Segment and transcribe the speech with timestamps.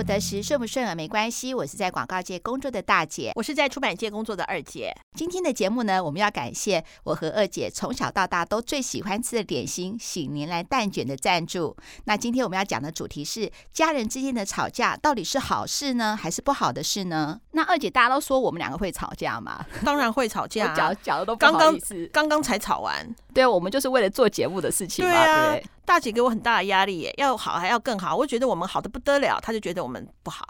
[0.00, 1.52] 不得时，顺不顺耳没关系。
[1.52, 4.94] 我是在广告界工作的大姐，我是在出版界工作的二姐。
[5.14, 11.76] 今天的节目呢，我们要感谢我和二姐从小到大都最喜欢吃的点心——喜年来蛋卷的赞助。
[12.04, 17.38] 那今天我们要讲的主题是：家人之间的吵架到底是好事呢，还是不好的事呢？
[17.50, 19.62] 那二姐，大家都说我们两个会吵架吗？
[19.84, 21.94] 当然会吵架，讲讲的都不好意思。
[22.06, 25.52] 刚刚刚刚才吵完，对，我们就是为了做节目的事情嘛，对啊。
[25.52, 28.14] 对大姐给我很大的压力耶，要好还要更好。
[28.14, 30.46] 我觉得我们好的不得了，她就觉得我们不好。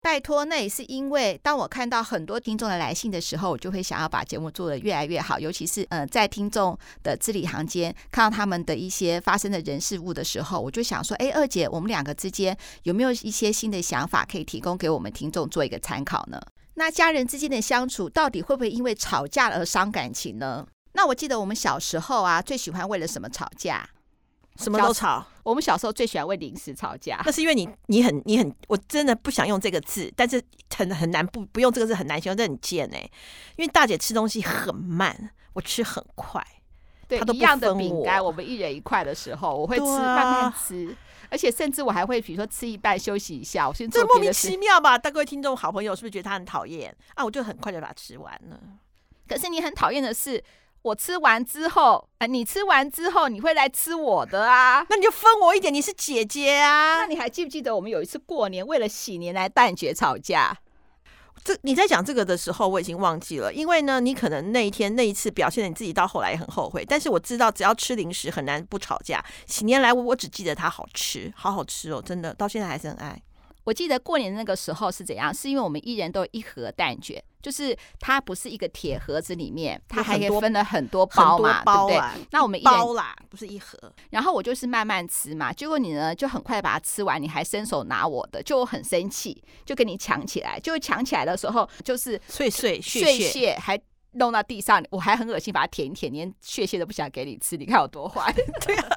[0.00, 5.40] 拜托，那也是因为当我看到很多听众的来信的时候，我就会想要把节目做得越来越好。
[5.40, 16.40] 尤其是呃，在听众的字里行间看到他们的一些发生的人事物的时候，我就想说，哎，二姐，我们两个之间有没有一些新的想法可以提供给我们听众做一个参考呢？
[16.74, 20.64] 那家人之间的相处到底会不会因为吵架而伤感情呢？
[20.92, 23.84] 那我记得我们小时候啊，最喜欢为了什么吵架？
[24.58, 27.20] 什么都吵，我们小时候最喜欢为零食吵架。
[27.24, 30.42] 那是因为你，你很，你很，我真的不想用这个字，但是
[30.74, 33.08] 很很难不不用这个字很难形容，这很贱哎。
[33.56, 36.44] 因为大姐吃东西很慢，我吃很快。
[37.08, 40.96] 对，一样的饼干，我们一人一块的时候，我会吃慢慢吃，啊、
[41.30, 44.48] 而且甚至我还会比如说吃一半休息一下，我先做别的事。
[44.48, 44.98] 这莫名其妙吧？
[44.98, 47.24] 大各位听众好朋友是不是觉得他很讨厌啊？
[47.24, 48.60] 我就很快就把它吃完了。
[49.28, 50.42] 可是你很讨厌的是。
[50.86, 54.86] 我吃完之后，哎，你吃完之后，你会来吃我的啊？
[54.88, 56.98] 那你就分我一点，你是姐姐啊。
[56.98, 60.56] 那你还记不记得我们有一次过年为了喜年来蛋卷吵架？
[61.42, 66.84] 这你在讲这个的时候，我已经忘记了，因为呢，你可能那一天那一次表现的你自己到后来也很后悔。
[66.88, 69.24] 但是我知道，只要吃零食很难不吵架。
[69.46, 73.20] 喜年来我我只记得它好吃，好好吃哦，真的到现在还是很爱。
[73.64, 75.34] 我记得过年那个时候是怎样？
[75.34, 82.26] 是因为我们一人都有一盒蛋卷，就是它不是一个铁盒子里面，它还可以分了很多包嘛，包对不对？
[82.32, 83.78] 那我们一包啦，不是一盒。
[84.10, 90.58] 然后我就是慢慢吃嘛，结果你呢就很快把它吃完，你还伸手拿我的，就我很生气，就跟你抢起来。
[90.58, 93.80] 就抢起来的时候，就是碎碎屑屑还
[94.14, 97.56] 弄到地上，我还很恶心，把它舔一舔，连屑屑都不想给你吃。
[97.56, 98.34] 你看我多坏，
[98.66, 98.88] 对啊。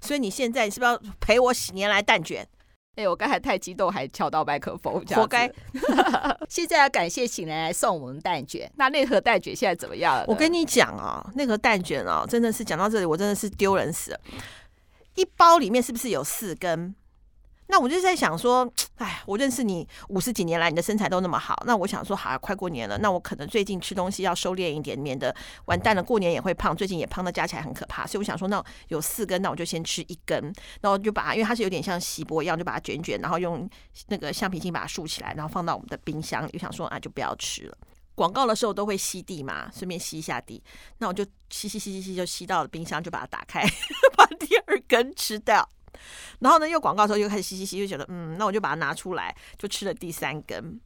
[0.00, 2.46] 所以你现在你是不是要赔我喜年来蛋卷？
[2.96, 5.50] 哎、欸，我刚才太激动，还敲到麦克风，活该。
[6.48, 10.24] 现在要感谢请人来送我们蛋卷，那那盒蛋卷现在怎么样了？
[10.26, 14.20] 我跟你讲啊，那盒蛋卷啊，真的是讲到这里，我真的是丢人死了。
[15.14, 16.94] 一包里面是不是有四根？
[17.68, 25.34] 那我就在想说，哎，我认识你五十几年来，你的身材都那么好，那我想说，好，快过年了，那我可能最近吃东西要收敛一点，免得
[25.66, 30.40] 完蛋了，过年也会胖，最近也胖的加起来很可怕，所以我想说，那有四根，那我就先吃一根，
[30.80, 33.68] 然后就把，因为它是有点像锡箔一样，就把它卷卷，然后用
[34.08, 37.76] 那个橡皮筋把它竖起来，然后放到我们的冰箱里，就想说啊，就不要吃了。
[38.14, 40.62] 广告的时候都会吸地嘛，顺便吸一下地，
[40.98, 43.62] 那我就吸吸吸吸吸，就吸到了冰箱，就把它打开，
[44.16, 45.68] 把第二根吃掉。
[46.40, 50.80] 然后呢，又广告的时候又开始吸吸吸，就觉得嗯，那我就把它拿出来，就吃了第三根。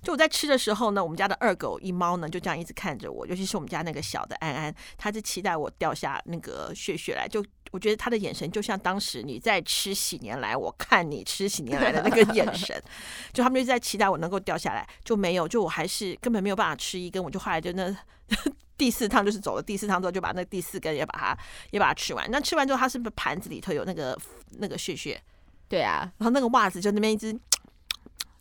[0.00, 7.26] 就我在吃的时候呢，我们家的二狗一猫呢就这样一直看着我，尤其是我们家那个小的安安，他是期待我掉下那个屑屑来。
[7.26, 12.80] 就我觉得他的眼神就像当时你在吃喜年来，我看你吃喜年来的那个眼神，
[13.34, 17.96] 就他们就在期待我能够掉下来，就没有，就我还是根本没有办法吃一根，我就后来就那。
[18.78, 21.38] 第四趟就是走了，第四趟之后就把那第四根也把它
[21.70, 22.30] 也把它吃完。
[22.30, 24.16] 那吃完之后，它是不是盘子里头有那个
[24.58, 25.20] 那个屑屑？
[25.68, 27.32] 对啊，然后那个袜子就那边一直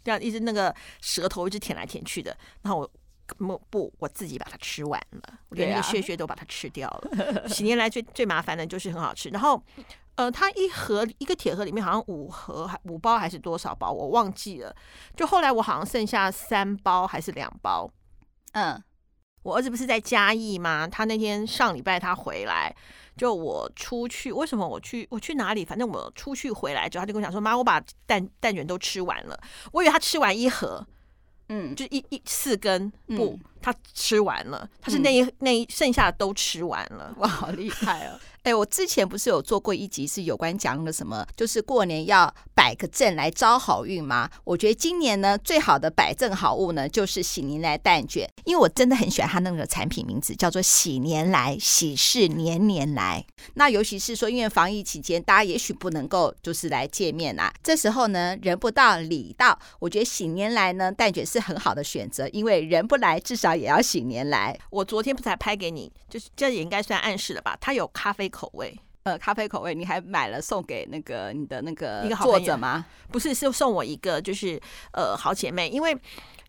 [0.04, 2.38] 这样一直那个舌头一直舔来舔去的。
[2.62, 2.90] 然后我
[3.36, 7.50] 不不，我自己把它吃完了，我连那个屑屑都把它吃掉了。
[7.50, 9.30] 几年来最最麻烦的就是很好吃。
[9.30, 9.62] 然后
[10.16, 14.76] 呃，它一盒一个铁盒里面好像五盒还五包还是多少包，我忘记了。
[15.16, 17.92] 就后来我好像剩下三包还是两包，
[18.52, 18.82] 嗯。
[19.44, 20.88] 我儿子不是在嘉义吗？
[20.88, 22.76] 他那天上礼拜他回来，
[23.16, 25.08] 就我出去，为什么我去？
[25.10, 25.64] 我去哪里？
[25.64, 29.40] 反正我出去回来之后，他就跟我讲说：“妈，我把蛋蛋卷都吃完了。”
[29.72, 30.86] 我以为他吃完一盒，
[31.50, 37.14] 嗯，就一一四根，不，他吃完了，他是那一那一剩下的都吃完了。
[37.20, 38.18] 哇，好厉害哦！
[38.44, 44.30] 哎，我之前不是有做过一集是有关讲的什么，就是过年要摆个阵来招好运吗？
[44.46, 53.26] 我觉得今年呢，最好的摆阵好物呢，就是喜年来蛋卷，因为我真的很喜欢它那个产品名字，叫做喜年来，喜事年年来。
[53.56, 64.58] 那尤其是说，因为防疫期间，大家也许不能够就是来见面啊，这时候呢，人不到礼到，我觉得喜年来呢，蛋卷是很好的选择，因为人不来，至少也要醒年来。
[64.70, 67.58] 我昨天不才拍给你，就是这也应该算暗示了吧？
[67.60, 72.86] 它有咖啡口味，呃咖啡口味，你还买了送给那个你的那个一个作者吗？
[73.12, 74.62] 不是，是送我一个，就是
[74.94, 75.98] 呃好姐妹，因为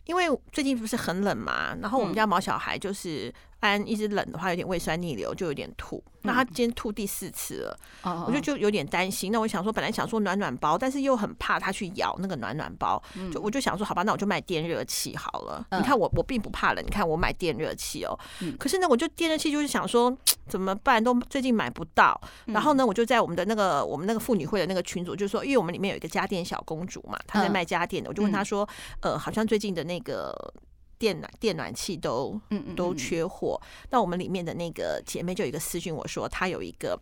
[0.05, 3.33] 因为最近不是很冷嘛，然后我们家毛小孩就是。
[3.61, 6.03] 安一直冷的话，有点胃酸逆流，就有点吐。
[6.23, 9.31] 那他今天吐第四次了，嗯、我就就有点担心。
[9.33, 15.65] 那我想说，本来想说暖暖包，但是又很怕他去咬那个暖暖包，嗯、就我就想说，好吧，那我就买电热器好了。
[15.71, 18.19] 嗯、你看我我并不怕冷，你看我买电热器哦。
[18.43, 20.15] 嗯、可是呢，我就电热器就是想说
[20.49, 22.21] 怎么办，都最近买不到。
[22.47, 28.69] 然后呢，我就在我们的那个我们那个妇女会的那个群组，就说，因为我们里面有一个家电小公主嘛，她在卖家电的，我就问她说，
[29.01, 30.53] 嗯、呃，好像最近的那个。
[30.99, 32.41] 电暖电暖器都
[32.77, 33.61] 都缺货，
[33.91, 37.01] 那、我们里面的那个姐妹就有一个私讯我说，她有一个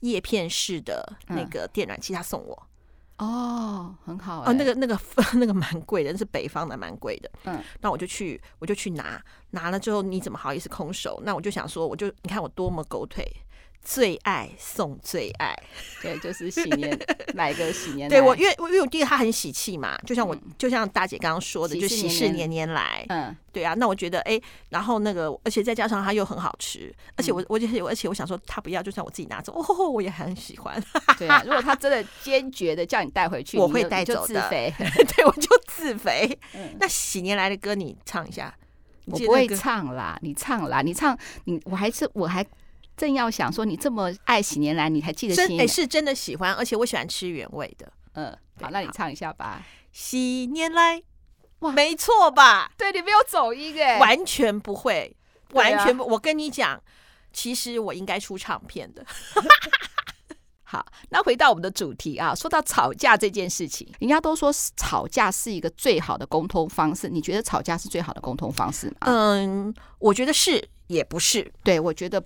[0.00, 2.66] 叶片式的那个电暖器，她送我。
[3.18, 4.50] 哦，很好、欸。
[4.50, 4.98] 哦，那个那个
[5.38, 7.30] 那个蛮贵的，是北方的，蛮贵的。
[7.44, 11.22] 嗯，那我就去我就去拿，拿了之后你怎么好意思空手？
[11.24, 13.24] 那我就想说，我就你看我多么狗腿。
[13.86, 15.56] 最爱送最爱，
[16.02, 16.98] 对，就是喜年
[17.34, 18.08] 来个喜年。
[18.10, 23.06] 对我，因为因为我觉得他很喜气嘛，就像我，就像大姐刚刚说的，就喜事年年来。
[23.08, 24.40] 嗯，对啊，那我觉得哎，
[24.70, 30.82] 然后那个，而且再加上它又很好吃，而且我我就是，而且我想说他不要，就算我自己拿走，哦吼，我也很喜欢。
[31.16, 34.26] 对啊，如果他真的坚决的叫你带回去，我会带走的。
[34.26, 36.36] 自肥，对，我就自肥。
[36.80, 38.52] 那喜年来的歌你唱一下，
[39.04, 42.44] 我不会唱啦，你唱啦，你唱你，我还是我还。
[42.96, 45.58] 正要想说，你这么爱喜年来，你还记得喜？
[45.58, 47.92] 哎，是真的喜欢，而且我喜欢吃原味的。
[48.14, 49.62] 嗯，好，那你唱一下吧。
[49.92, 51.02] 喜年来，
[51.58, 52.70] 哇，没错吧？
[52.78, 55.14] 对，你没有走音哎，完全不会，
[55.52, 56.06] 完全不。
[56.06, 56.82] 我跟你讲，
[57.32, 59.04] 其实我应该出唱片的。
[60.64, 67.08] 好，那回到我们的主题啊，说到吵架这件事情，人家都说吵架是一个最好的沟通方式。
[67.08, 68.96] 你觉得吵架是最好的沟通方式吗？
[69.00, 71.52] 嗯，我觉得是，也不是。
[71.62, 72.24] 对，我觉得。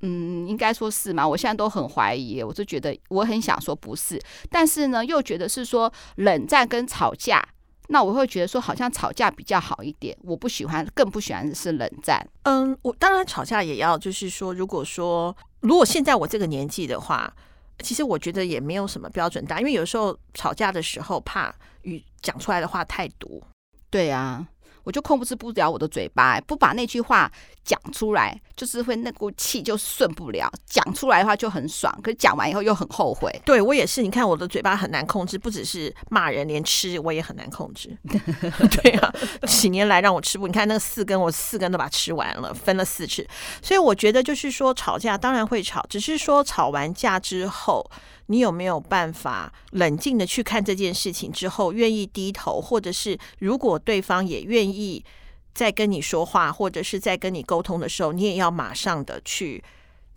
[0.00, 1.26] 嗯，应该说是嘛？
[1.26, 7.42] 我现在都很怀疑，我就觉得我很想说不是，但是呢，又觉得是说冷战跟吵架，
[7.88, 10.16] 那我会觉得说好像吵架比较好一点。
[10.22, 12.24] 我不喜欢，更不喜欢的是冷战。
[12.44, 17.32] 嗯，我当然吵架也要，就是说，如果说如果现在我这个年纪的话，
[17.80, 23.42] 其实我觉得也没有什么标准答案，因为有时候吵架的时候怕语讲出来的话太毒。
[23.90, 24.46] 对啊。
[24.88, 27.30] 我就控制不了我的嘴巴，不把那句话
[27.62, 30.50] 讲出来，就是会那股气就顺不了。
[30.64, 33.30] 讲出来的话就很爽，可是讲完以后又很后悔。
[33.44, 37.94] 对我也是，你看我的嘴巴很难控制，不只是骂人，连吃我也很难控制。
[38.82, 39.12] 对啊，
[39.46, 43.28] 几年来让我吃不，你看那四根，我四根都把它吃完了，分了四次。
[43.60, 47.84] 所以我觉得就是说，吵架当然会吵，只是说吵完架之后。
[48.28, 55.04] 你有没有办法冷静的去看这件事情之后，愿意低头，或者是如果对方也愿意
[55.52, 59.62] 再跟你说话，或者是在跟你沟通的时候，你也要马上的去。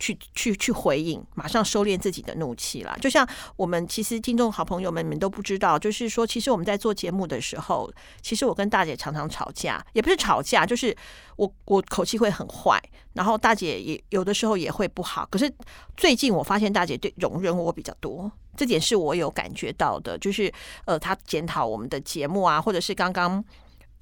[0.02, 2.92] 去去去回应，马上收敛自己的怒气啦。
[3.00, 7.88] 就像我们其实听众好朋友们，你们都不知道，就是说，其实我们在做节目的时候，
[8.20, 10.92] 其实我跟大姐常常吵架，也不是吵架，就是
[11.36, 12.82] 我我口气会很坏，
[13.12, 15.24] 然后大姐也有的时候也会不好。
[15.30, 15.48] 可是
[15.96, 20.52] 最近我发现大姐对容忍我比较多，这点是我有感觉到的，就是
[20.84, 23.44] 呃，她检讨我们的节目啊，或者是刚刚。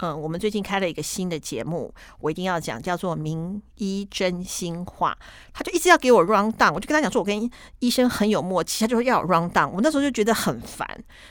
[0.01, 5.15] 嗯，我们最近开了一个新的节目，我一定要讲，叫做《名医真心话》。
[5.53, 7.49] 他就一直要给我 run down，我就跟他讲说，我跟
[7.79, 9.69] 医生很有默契，他就说要 run down。
[9.69, 10.87] 我那时候就觉得很烦，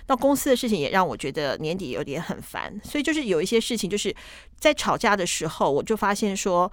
[0.07, 4.15] 那公司的事情也让我觉得年底有点很烦，所以就是有一些事情，就是
[4.59, 6.71] 在吵架的时候，我就发现说，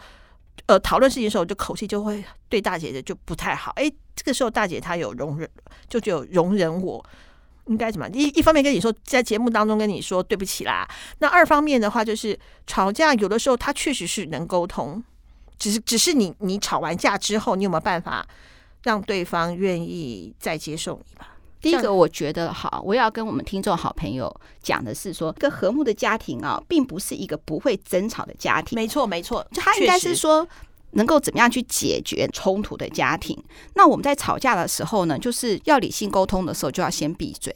[0.67, 3.71] 呃，讨论事情的时候，就口气就会对大姐的就不太好。
[3.75, 5.49] 哎，这个时候大姐她有容忍，
[5.89, 7.03] 就只有容忍我。
[7.67, 8.07] 应该怎么？
[8.09, 10.87] 一一方面跟你说，在节目当中跟你说对不起啦。
[11.19, 15.03] 那二方面的话，就是吵架有的时候他确实是能沟通，
[15.57, 18.25] 只是只是你你吵完架之后，你有没有办法
[18.83, 21.35] 让对方愿意再接受你吧？
[21.59, 28.75] 第一个，我觉得好，我要跟我们听众好朋友讲的是说，一个和睦的家庭啊，并不是一个不会争吵的家庭。
[28.75, 30.47] 没错，没错，他应该是说。
[30.97, 33.41] 能够怎么样去解决冲突的家庭？
[33.75, 37.55] 那我们在吵架的时候呢，就是要理性沟通的时候，就要先闭嘴，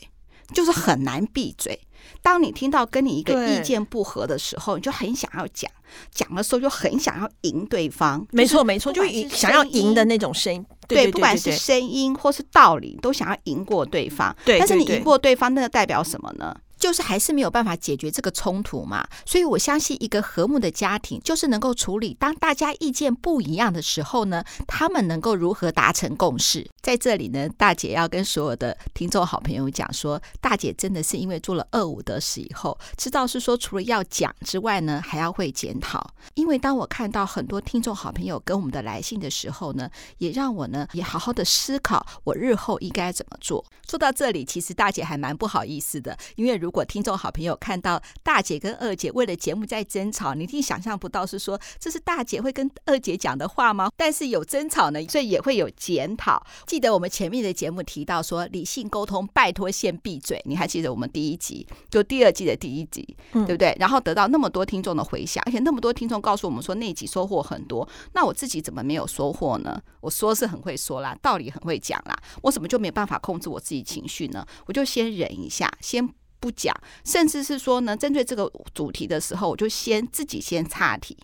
[0.54, 1.80] 就是很难闭嘴。
[2.22, 5.70] 当你听到跟你一个意见不合的时候，你就很想要讲，
[6.12, 8.26] 讲的时候就很想要赢对方。
[8.32, 10.64] 没错，没错，就是想要赢的那种声音。
[10.88, 14.36] 对，不管是声音或是道理，都想要赢过对方。
[14.46, 16.56] 对，但是你赢过对方，那个代表什么呢？
[16.82, 19.08] 就是还是没有办法解决这个冲突嘛。
[19.26, 26.68] 所以我相信一个和睦的家庭，就是能够处理当大家意见不一样的时候呢，他们能够如何达成共识。
[26.82, 36.12] 在这里呢，大姐要跟所有的听众好朋友讲说，大姐真的是因为做了二五得十以后，知道是说除了要讲之外呢，还要会检讨。
[36.34, 43.64] 因为当我看到很多听众好朋友跟我们的来信的时候呢，也让我呢也好好的思考我日后应该怎么做。
[43.88, 53.92] 说到这里，其实大姐还蛮不好意思的，因为如果听众好朋友看到大姐跟二姐为了节目在争吵，你一定想象不到是说这是大姐会跟二姐讲的话吗？
[53.98, 56.46] 但是有争吵呢，所以也会有检讨。
[56.66, 60.42] 记得我们前面的节目提到说，理性沟通，拜托先闭嘴。
[60.46, 63.76] 你还记得我们第一集，就第二季的第一集，对不对？
[63.80, 67.88] 然后得到那么多听众的回响，而且那么多听众告诉我们说那一集收获很多。
[68.14, 69.82] 那我自己怎么没有收获呢？
[70.00, 74.46] 我说是很会说啦，道理很会讲啦，我怎么就没有办法控制我自己情绪呢？
[74.66, 76.08] 我就先忍一下，先
[76.42, 81.16] 不讲，甚至是说呢，针对这个主题的时候，我就先自己先岔题。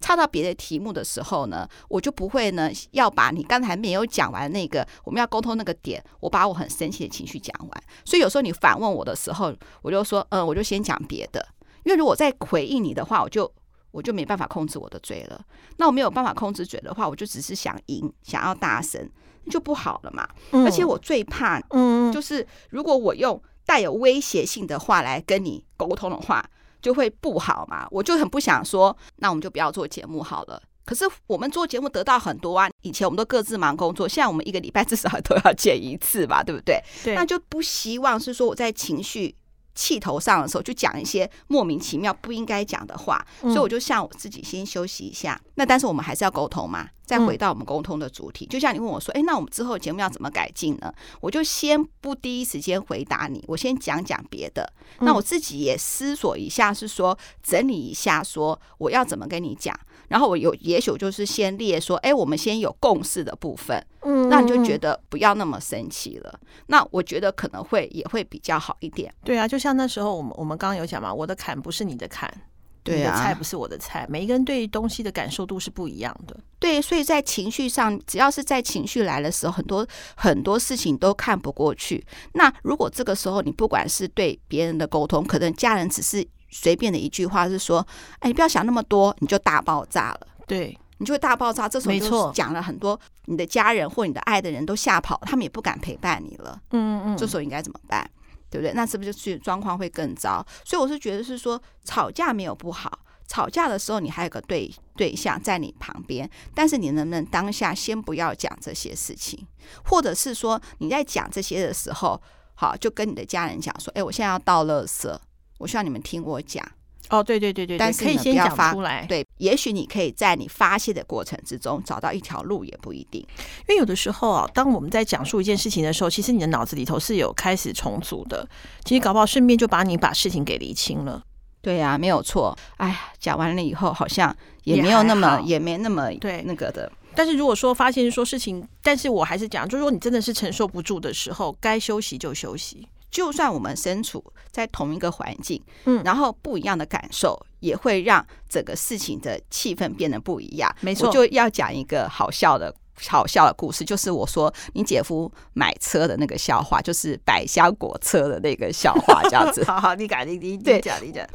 [0.00, 7.82] 插到别的题目的时候呢，我就不会呢要把你刚才没有讲完那个我们要沟通那个点，我把我很生气的情绪讲完。
[8.04, 11.46] 所以有时候你反问我的时候，我就说，嗯，我就先讲别的。
[11.84, 13.52] 因为如果再回应你的话，我就
[13.90, 15.44] 我就没办法控制我的嘴了。
[15.76, 19.06] 那我没有办法控制嘴的话，我就只是想赢，想要大声，
[19.50, 20.26] 就不好了嘛。
[20.52, 23.38] 而且我最怕，嗯，就是如果我用
[23.70, 26.44] 带有威胁性的话来跟你沟通的话。
[26.82, 30.62] 就会不好嘛，我就很不想说，那我们就不要做节目好了。
[30.86, 36.82] 可是我们做节目得到很多啊，以前我们都各自忙工作，现在我们一个礼拜至少都要见一次吧，对不对？
[37.04, 39.36] 对，那就不希望是说我在情绪
[39.74, 45.38] 气头上的时候就讲一些莫名其妙不应该讲的话，所以我就向我自己先休息一下。
[45.56, 46.88] 那但是我们还是要沟通嘛。
[47.10, 54.72] 再回到我们沟通的主题，就像你问我说：“哎，那我们之后节目要怎么改进呢？”我就先不第一时间回答你，我先讲讲别的。
[55.00, 59.76] 那我自己也思索一下，是说整理一下，说我要怎么跟你讲。
[60.06, 66.40] 然后我有也许就是先列说：“哎，我们先有共识的部分。”嗯，那你就觉得不要那么生气了。
[66.68, 69.12] 那我觉得可能会也会比较好一点。
[69.24, 72.32] 对啊，就像那时候我们我们刚刚有讲嘛，我的坎不是你的坎。
[72.82, 76.36] 对啊，菜不是我的菜，每一个人对东西的感受度是不一样的。
[76.58, 82.04] 对，所以在情绪上，只要是在情绪来的时候，很多很多事情都看不过去。
[82.32, 87.86] 那如果这个时候你不管是对别人的沟通，可能家人只是随便的一句话是说
[88.20, 90.26] ：“哎，你不要想那么多”，你就大爆炸了。
[90.46, 91.68] 对，你就会大爆炸。
[91.68, 96.60] 这时候就讲了很多，你的家人或你的爱的人都吓跑，他们也不敢陪伴你了。
[96.72, 98.10] 嗯嗯，这时候应该怎么办？
[98.50, 98.72] 对不对？
[98.74, 100.44] 那是不是就状况会更糟？
[100.64, 109.46] 所以我是觉得是说，吵架没有不好，吵架的时候你还有个对对象在你旁边，但是你能不能当下先不要讲这些事情，
[109.84, 112.20] 或者是说你在讲这些的时候，
[112.54, 115.16] 好，就跟你的家人讲说，哎，我现在要倒垃圾，
[115.58, 116.66] 我需要你们听我讲。
[117.10, 119.04] 哦，对对对对，但是可以先讲出来。
[119.06, 123.20] 对，也许你可以在你发泄的过程之中找到一条路，也不一定。
[123.20, 128.48] 因为有的时候啊，当我们在讲述一件事情的时候，其实你的脑子里头是有开始重组的。
[128.84, 131.22] 其实搞不好顺便就把你把事情给理清了。
[131.60, 132.56] 对呀、啊，没有错。
[132.76, 136.90] 哎呀，讲完了以后好像也没有那么，也，也没那么对那个的。
[137.14, 142.86] 但是如果说发现说事情，但是我还是讲，就是说你真的是承受不住的时候，该休息就休息。
[143.10, 150.74] 就算我们身处在同一个环境，嗯，然后不一样的感受也会让整个事情的气氛变得不一样。
[150.80, 152.74] 没错，我就要讲一个好笑的
[153.06, 159.64] 好笑的故事，就是我说你姐夫买车的那个笑话，就是百香果车的那个笑话，这样子。
[159.64, 161.26] 好 好，你讲，你你对讲，你讲，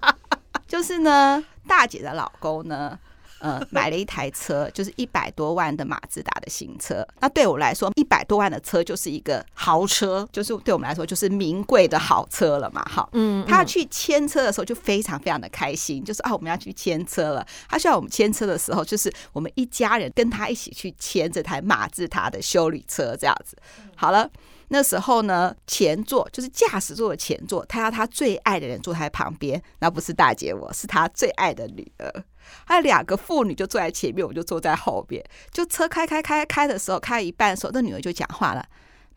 [0.68, 2.98] 就是呢，大姐的老公呢。
[3.46, 7.06] 嗯，买了一台车，就是一百多万的马自达的新车。
[7.20, 12.82] 那对我来说，一百多万的车就是一个豪车，就是对我们来说就是名贵的好车了嘛。
[12.84, 17.46] 哈，嗯，他去牵车的时候就非常非常的开心，就是啊，我们要去牵车了。
[17.68, 23.58] 他需要我们牵车的时候，就是我们一家人跟他一起去牵这台马自达的修理车，这样子。
[23.94, 24.30] 好了，
[24.68, 32.24] 那时候呢，前座就是驾驶座的前座，他要他最爱的人坐在旁边，那不是大姐我，是他最爱的女儿。
[32.66, 35.24] 还有两个妇女就坐在前面，我就坐在后边。
[35.50, 38.64] 就车开开开开的时候，开一半的时候，那女儿就讲话了：“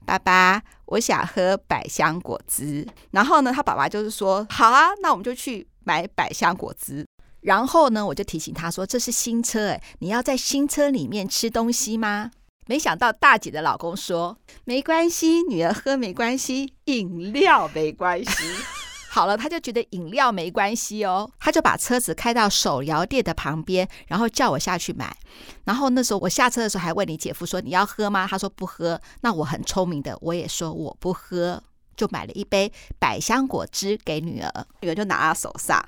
[0.06, 7.06] 爸爸，我想喝百香果汁。”然后呢，他爸爸就是说：“好啊，那我们就去买百香果汁。”
[7.42, 12.32] 然后呢，我就提醒他说：“这是新车，哎，你要在新车里面吃东西吗？”
[12.68, 18.32] 没想到大姐的老公说：“没关系，女儿喝没关系，饮料没关系。
[19.10, 25.18] ”好了，他就觉得饮料没关系哦，他就把车子开到手摇店的旁边，然后叫我下去买。
[25.64, 28.28] 然后那时候我下车的时候还问你姐夫说，你要喝吗？
[28.30, 29.02] 他说不喝。
[29.22, 31.64] 那我很聪明的，我也说我不喝。
[31.96, 35.84] 就买了一杯百香果汁给女儿，女儿就拿到手上，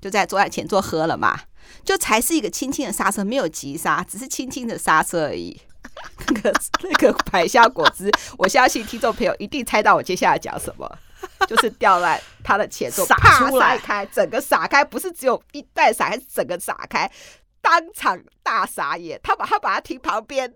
[0.00, 1.40] 就在桌案前座喝了嘛，
[1.84, 5.60] 就才是一个轻轻的刹车，没有急刹，只是轻轻的刹车而已。
[6.28, 10.90] 那个那个百香果汁， 我相信听众朋友一定猜到我接下来讲什么，
[11.46, 17.10] 就是掉在他的前座，洒出来，开，整个洒开，不是只有一袋洒开，是整个洒开，
[17.60, 19.18] 当场大傻眼。
[19.22, 20.52] 他把他把他停旁边，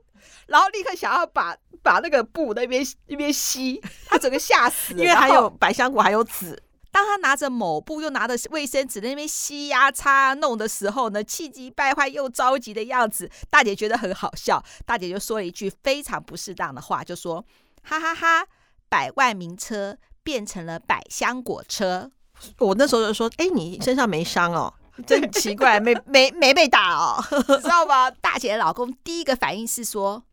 [0.47, 6.61] 然后立刻想要把把那个布那边那边吸，他整个吓死了，因为还有百香果，还有籽。
[6.99, 14.61] 当他拿着抹布又拿着卫生纸在那边吸呀、擦啊弄的时候呢，气急败坏又着急的样子，大姐觉得很好笑。
[14.85, 17.45] 大姐就说了一句非常不适当的话，就说
[17.85, 18.45] ：“哈哈哈，
[18.89, 22.11] 百万名车变成了百香果车。”
[22.59, 24.75] 我那时候就说：“哎，你身上没伤哦，
[25.07, 27.23] 真奇怪，没没没被打哦，
[27.63, 30.25] 知道吗？”大姐的老公第一个反应是说：“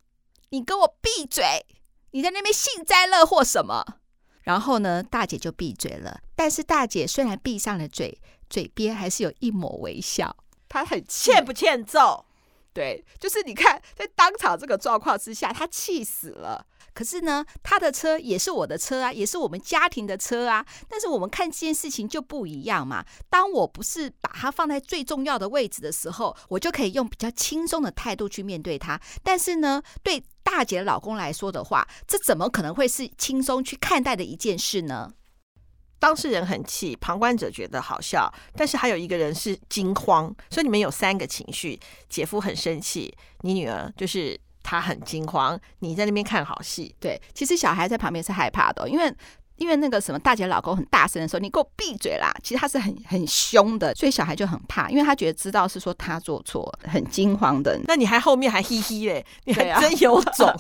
[0.50, 1.64] 你给我闭嘴！
[2.10, 3.86] 你在那边幸灾乐祸什么？”
[4.42, 6.22] 然后呢，大姐就闭嘴了。
[6.36, 10.36] 但是大姐虽然闭上了嘴，嘴边还是有一抹微笑。
[10.68, 12.26] 她很欠不欠揍？
[12.74, 16.66] 对，就是你看，在当场这个状况之下，她气死了。
[16.94, 20.66] 可是呢，她的车也是我的车啊，也是我们家庭的车啊。
[20.90, 23.06] 但是我们看这件事情就不一样嘛。
[23.30, 29.00] 当我不是把它放在最重要的位置的时候，我就可以用比较轻松的态度去面对它。
[29.24, 35.14] 但是呢，对大姐的老公来说的话，这怎么可能会是轻松去看待的一件事呢？
[36.00, 46.94] 当事人很气，旁观者觉得好笑，但是还有一个人是惊慌，所以你们有三个情绪：姐夫很生气，你女儿就是她很惊慌，你在那边看好戏。
[47.00, 49.12] 对，其实小孩在旁边是害怕的，因为
[49.56, 52.30] 因为那个什么大姐老公很大声的时候，你给我闭嘴啦！
[52.44, 57.80] 其实他是很很凶的，所以小孩就很怕，因为他觉得知道是说他做错，很惊慌的。
[57.86, 60.54] 那你还后面还嘻嘻嘞，你还真有种。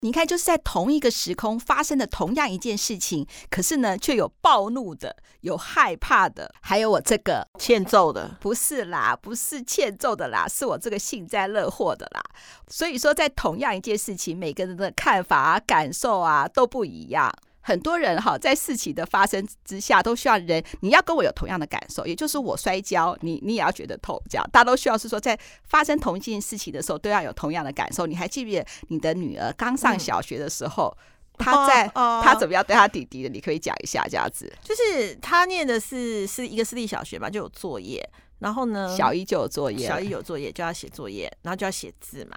[0.00, 12.22] 你看，就是在同一个时空发生的同样一件事情，可是呢，却有暴怒的，有害怕的，还有我这个欠揍的，不是啦，不是欠揍的啦，是我这个幸灾乐祸的啦。
[12.68, 17.32] 所以说，在同样一件事情，每个人的看法啊、感受啊都不一样。
[17.68, 28.06] 很多人哈，在事情的发生之下，都需要人，你要跟我有同样的感受，也就是我摔跤，你你也要觉得痛，这样大家都需要是说，在发生同一件事情的时候，都要有同样的感受。
[28.06, 30.96] 你还记不记得你的女儿刚上小学的时候，
[31.36, 31.88] 她、嗯、在
[32.24, 33.28] 她怎么样对她弟弟的？
[33.28, 34.50] 你可以讲一下这样子。
[34.62, 38.02] 就是她念的是是一个私立小学嘛，就有作业，
[38.38, 42.36] 然后呢，小一就有作业，小一有作业就要写作业，然后就要写字嘛。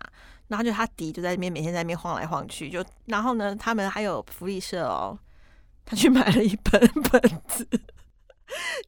[0.51, 5.17] 然后就他弟就在那边每天在那边晃来晃去，就然后呢，他们还有福利社哦，
[5.85, 7.65] 他去买了一本 本子，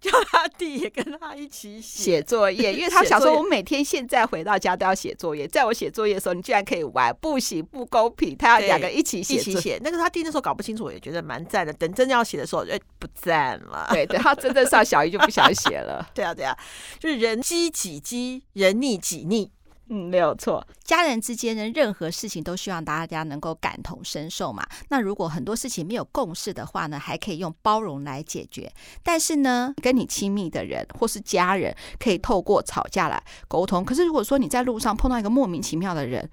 [0.01, 9.79] 叫他弟也跟他一起写作业，因为他想说，我每天现在回到家都要写作业，在我写作业的时候，你居然可以玩，不行，不公平，他要两个一起写，一起写。
[9.81, 11.71] 那个他弟那时候搞不清楚，我也觉得蛮赞的。
[11.71, 13.87] 等真正要写的时候，就不赞了。
[13.93, 16.05] 对等，他真正上小一就不想写了。
[16.13, 16.53] 对啊对啊，
[16.99, 19.49] 就是人机己机，人逆己溺。
[19.89, 20.65] 嗯，没有错。
[20.83, 24.65] 家人之间呢任何事情都希望大家能够感同身受嘛。
[24.89, 28.71] 那如果很多事情没有共识的话呢，还可以用包容来解决。
[29.03, 33.83] 但是呢，跟你亲密的人或是家人，可以透过吵架来沟通。
[33.83, 36.29] 可是如果说你在路上碰到一个莫名其妙的人，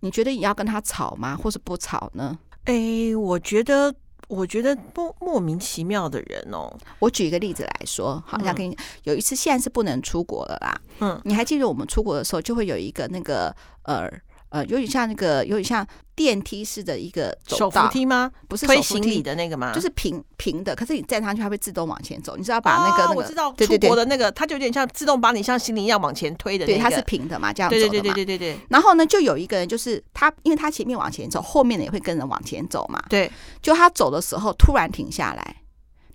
[0.00, 1.36] 你觉得你要跟他吵吗？
[1.36, 2.38] 或是不吵呢？
[2.64, 3.94] 哎，我觉得。
[4.28, 10.80] 我觉得莫莫名其妙的人哦，我举一个例子来说，好像跟你有一次，现在是不能出国了啦。
[11.00, 14.08] 嗯，你还记得我们出国的时候，就会有一个那个呃。
[14.50, 18.32] 呃，有点像那个，有点像电梯式的一个手扶梯吗？
[18.48, 19.74] 不是推行李的那个吗？
[19.74, 22.34] 就是平平的，可是你站上去，它会自动往前走。
[22.34, 26.78] 你知道把那个、那个，我知道，出国的那个，它就有点像自动把你像行李一样往前推的那个。
[26.78, 28.58] 对，它是平的嘛，这样走对对对对对对对。
[28.70, 33.02] 然后呢，就有一个人，就是他，因为他前面往前走，后面的也会跟着往前走嘛。
[33.10, 33.30] 对，
[33.60, 35.56] 就他走的时候突然停下来，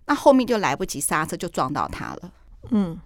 [0.08, 2.32] 那后面就来不及刹车，就撞到他了。
[2.72, 3.00] 嗯，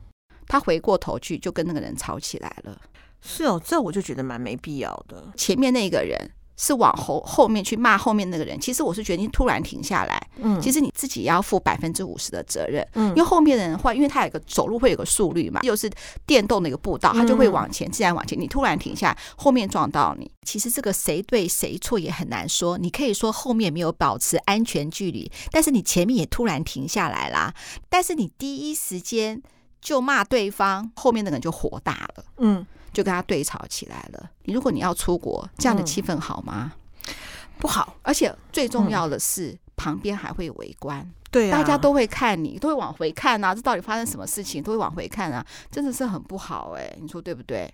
[0.48, 2.80] 他回过头去，就跟那个人吵起来了。
[3.22, 5.32] 是哦，这我就觉得蛮没必要的。
[5.36, 6.18] 前面那个人
[6.56, 15.88] 是往后后面去骂后面那个人，其实我是觉得你突然停下来，嗯，其实你自己要负百分之五十的责任，嗯，因为后面的人的话，因为他有个走路会有个速率嘛，又是
[16.26, 18.40] 电动的一个步道，他就会往前，自然往前。
[18.40, 22.78] 你突然停下，后面撞到你，其实这个谁对谁错也很难说。
[22.78, 27.54] 你可以说后面没有保持安全距离，但是你前面也突然停下来啦，
[27.88, 29.40] 但是你第一时间
[29.80, 32.66] 就骂对方，后面那个人就火大了，嗯。
[32.98, 34.30] 就跟他对吵起来了。
[34.46, 36.74] 你如果你要出国，这样的气氛好吗？
[37.08, 37.14] 嗯、
[37.60, 37.96] 不好。
[38.02, 43.54] 而且最重要的是，嗯、旁边还会围观，对、啊，大家都会看你，都会往回看啊。
[43.54, 44.64] 这到底发生什么事情？
[44.64, 46.98] 都会往回看啊，真的是很不好哎、欸。
[47.00, 47.72] 你说对不对？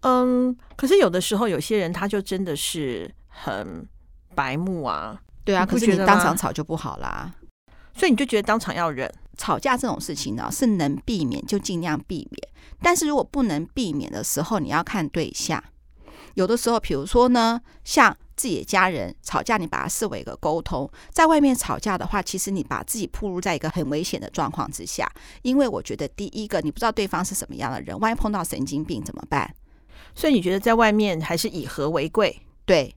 [0.00, 0.56] 嗯。
[0.74, 3.86] 可是有的时候，有些人他就真的是很
[4.34, 5.16] 白目啊。
[5.44, 7.32] 对啊，可是你当场吵就不好啦。
[7.94, 9.08] 所以你就觉得当场要忍，
[9.38, 12.48] 吵架这种事情呢，是能避免就尽量避免。
[12.84, 15.64] 但是如果不能避免的时候，你要看对象。
[16.34, 25.10] 有的时候，比如说呢，像自己的家人吵架，你把它视为一个沟通；在外面吵架的话，其实你把自己暴露在一个很危险的状况之下。
[25.40, 29.54] 因为我觉得，第一个，你不知道对方是什么样的人，万一碰到神经病怎么办？
[30.14, 32.42] 所以你觉得在外面还是以和为贵？
[32.66, 32.94] 对，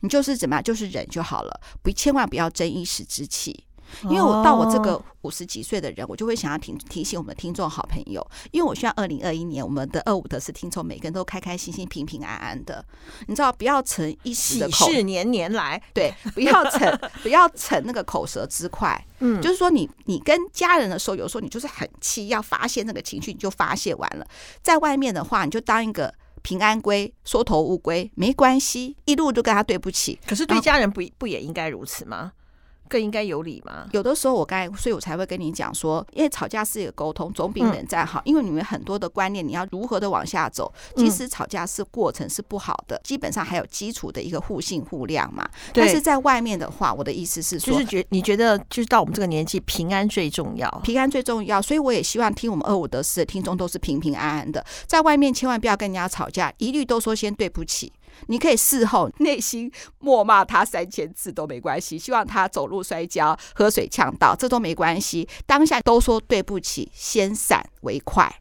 [0.00, 3.64] 你就是怎么样，就是忍就好了，不，千万不要争一时之气。
[4.04, 12.84] 因为我到我这个五十几岁的人，我就会想要提提醒我们的听众好朋友，因为我希望二零二一年我们的二五得是听众每个人都开开心心、平平安安的。
[13.26, 19.02] 你知道，不要逞一时的口，年年来，对，不要逞不要逞那个口舌之快。
[19.20, 24.26] 嗯，就是说你你跟家人的时候，有时候你就是很气，要发泄那个情绪，你就发泄完了。
[24.62, 30.18] 在外面的话，你就当一个平安龟、缩头乌龟，没关系，一路都跟他对不起。
[30.26, 32.32] 可是对家人不不也应该如此吗？
[32.92, 33.86] 更应该有理吗？
[33.92, 38.20] 有的时候我刚才，所以我才会跟你讲说，因为吵架是一个沟通，总比冷战好。
[38.20, 45.48] 嗯、因为你们很多的观念，你要如何的往下走，即使吵架是过程是不好的，嗯、基本上还有基础的一个互信互谅嘛。
[45.72, 51.62] 但是在外面的话，我的意思是说，就是觉你觉得，就是到我们这个年纪，平安最重要，平安最重要。
[51.62, 57.90] 所以我也希望听我们二五得四的听众都是平平安安的，在外面千万不要跟人家吵架，一律都说先对不起。
[58.26, 65.28] 你可以事后内心默骂他三千次都没关系，希望他走路摔跤、喝水呛到，这都没关系。
[65.46, 68.32] 当下都说对不起，先闪为快，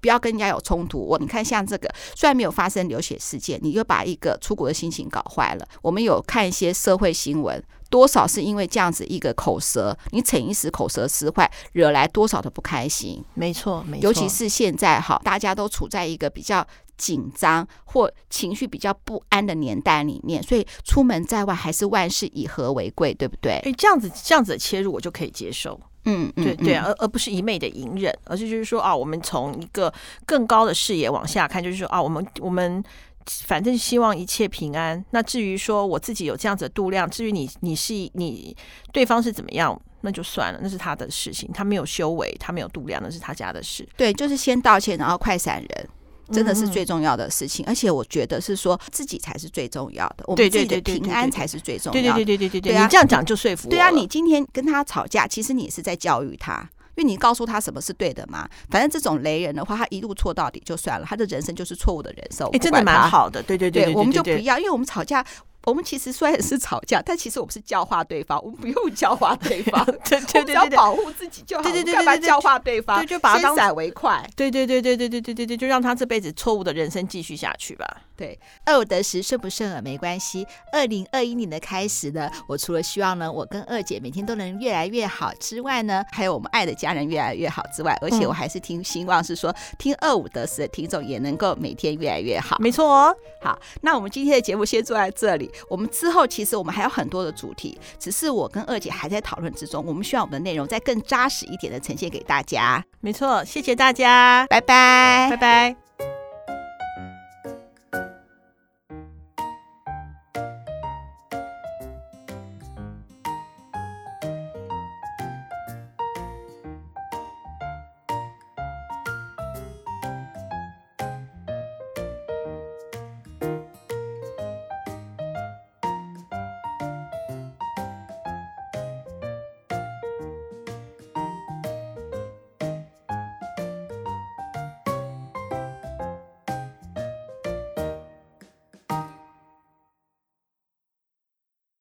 [0.00, 0.98] 不要跟人家有冲突。
[0.98, 5.66] 我你看，像这个虽然没有发生流血事件，你又把一个出国的心情搞坏了。
[5.82, 13.24] 我们有看一些社会新闻，多少是因为这样子一个口舌，你逞一时口舌之快，惹来多少的不开心。
[13.34, 14.04] 没错，没错。
[14.04, 16.66] 尤其是现在哈，大家都处在一个比较。
[16.96, 23.60] 紧张或情绪比较不安的年代里面，所以出门在外还是万事以和为贵，对不对？
[23.64, 29.92] 哎，这样子这样子的切入我就可以接受，嗯，对对啊，而而不是一昧的隐忍，而是就是说啊，我们从一个
[30.24, 32.82] 更高的视野往下看，就是说啊，我们我们
[33.26, 35.04] 反正希望一切平安。
[35.10, 38.56] 那至于说我自己有这样子的度量，至于你你是你
[38.92, 43.86] 对方是怎么样，那就算了，那是他的事情，他没有修为，他没有度量，那是他家的事。
[43.96, 45.88] 对，就是先道歉，然后快闪人。
[46.32, 52.24] 真的是最重要的事情，而且我觉得是说自己才是最重要的，我们自己的平安才是最重要的。
[52.24, 53.70] 对对对对对对，你这样讲就说服我。
[53.70, 58.48] 对啊，你今天跟他吵架，其实你是在教育他，因为你告诉他什么是对的嘛。
[58.70, 62.48] 反正这种雷人的话，他一路错到底就算了，他的人生就是错误的人生。
[62.52, 65.24] 哎，真的蛮好的，对对对，我们就不要，因为我们吵架。
[65.66, 71.62] 我们其实虽然是吵架，但其实我们是教化对方，我们不用教化对方， 对对对，只要保护自己就好。
[71.64, 73.04] 对对对，干嘛教化对方？
[73.04, 74.24] 就把他当先闪为快。
[74.36, 78.02] 对对对对对对对对对，就让他这辈子错误的人生继续下去吧。
[78.14, 80.46] 对，二五得十，顺不顺耳没关系。
[80.72, 92.56] 二零二一年的开始呢，我除了希望呢，我跟二姐每天都能越来越好之外呢，还有我们爱的家人越来越好之外，而且我还是听希望是说，听二五得十的听众也能够每天越来越好。
[92.60, 93.14] 没错哦。
[93.42, 95.50] 好，那我们今天的节目先做在这里。
[95.68, 99.84] 我们之后其实我们还有很多的主题，只是我跟二姐还在讨论之中。
[99.86, 102.84] 我们需要我们的内容再更扎实一点的呈现给大家。
[103.00, 106.15] 没错，谢谢大家，拜拜，拜拜。